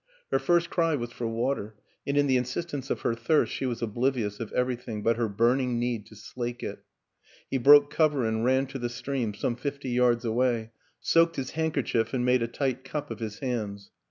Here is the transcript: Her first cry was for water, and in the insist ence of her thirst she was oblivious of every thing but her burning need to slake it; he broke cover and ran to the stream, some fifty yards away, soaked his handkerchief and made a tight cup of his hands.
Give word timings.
Her 0.31 0.39
first 0.39 0.71
cry 0.71 0.95
was 0.95 1.11
for 1.11 1.27
water, 1.27 1.75
and 2.07 2.17
in 2.17 2.25
the 2.25 2.35
insist 2.35 2.73
ence 2.73 2.89
of 2.89 3.01
her 3.01 3.13
thirst 3.13 3.53
she 3.53 3.67
was 3.67 3.83
oblivious 3.83 4.39
of 4.39 4.51
every 4.51 4.75
thing 4.75 5.03
but 5.03 5.15
her 5.15 5.29
burning 5.29 5.77
need 5.77 6.07
to 6.07 6.15
slake 6.15 6.63
it; 6.63 6.83
he 7.51 7.59
broke 7.59 7.91
cover 7.91 8.25
and 8.25 8.43
ran 8.43 8.65
to 8.65 8.79
the 8.79 8.89
stream, 8.89 9.35
some 9.35 9.55
fifty 9.55 9.89
yards 9.91 10.25
away, 10.25 10.71
soaked 10.99 11.35
his 11.35 11.51
handkerchief 11.51 12.15
and 12.15 12.25
made 12.25 12.41
a 12.41 12.47
tight 12.47 12.83
cup 12.83 13.11
of 13.11 13.19
his 13.19 13.37
hands. 13.41 13.91